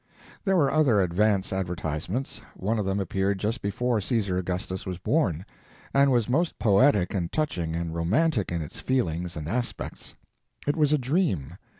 There 0.43 0.57
were 0.57 0.71
other 0.71 0.99
advance 0.99 1.53
advertisements. 1.53 2.41
One 2.55 2.79
of 2.79 2.85
them 2.85 2.99
appeared 2.99 3.37
just 3.37 3.61
before 3.61 4.01
Caesar 4.01 4.35
Augustus 4.39 4.83
was 4.83 4.97
born, 4.97 5.45
and 5.93 6.11
was 6.11 6.27
most 6.27 6.57
poetic 6.57 7.13
and 7.13 7.31
touching 7.31 7.75
and 7.75 7.93
romantic 7.93 8.51
in 8.51 8.63
its 8.63 8.79
feelings 8.79 9.37
and 9.37 9.47
aspects. 9.47 10.15
It 10.65 10.75
was 10.75 10.91
a 10.91 10.97
dream. 10.97 11.53